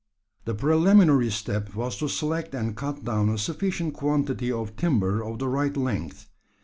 [0.45, 5.37] The preliminary step was to select and cut down a sufficient quantity of timber of
[5.37, 6.27] the right length.